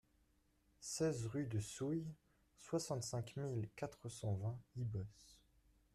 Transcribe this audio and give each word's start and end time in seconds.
seize 0.79 1.27
rue 1.27 1.45
du 1.45 1.61
Souy, 1.61 2.03
soixante-cinq 2.57 3.35
mille 3.35 3.69
quatre 3.75 4.09
cent 4.09 4.33
vingt 4.33 4.59
Ibos 4.75 5.05